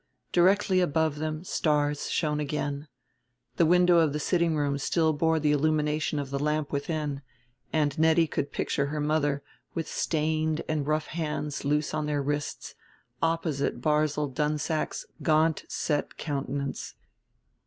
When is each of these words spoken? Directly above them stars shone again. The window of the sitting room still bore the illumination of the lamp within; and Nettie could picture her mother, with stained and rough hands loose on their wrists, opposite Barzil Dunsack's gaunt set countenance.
Directly 0.31 0.81
above 0.81 1.19
them 1.19 1.43
stars 1.43 2.09
shone 2.09 2.39
again. 2.39 2.87
The 3.57 3.67
window 3.67 3.99
of 3.99 4.13
the 4.13 4.19
sitting 4.19 4.55
room 4.55 4.79
still 4.79 5.13
bore 5.13 5.39
the 5.39 5.51
illumination 5.51 6.17
of 6.17 6.31
the 6.31 6.39
lamp 6.39 6.71
within; 6.71 7.21
and 7.71 7.99
Nettie 7.99 8.25
could 8.25 8.51
picture 8.51 8.87
her 8.87 8.99
mother, 8.99 9.43
with 9.75 9.87
stained 9.87 10.63
and 10.67 10.87
rough 10.87 11.05
hands 11.05 11.63
loose 11.63 11.93
on 11.93 12.07
their 12.07 12.23
wrists, 12.23 12.73
opposite 13.21 13.79
Barzil 13.79 14.27
Dunsack's 14.29 15.05
gaunt 15.21 15.65
set 15.67 16.17
countenance. 16.17 16.95